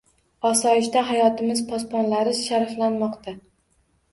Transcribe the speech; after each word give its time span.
Osoyishta 0.51 1.03
hayotimiz 1.09 1.61
posbonlari 1.73 2.35
sharaflanmoqda 2.41 3.37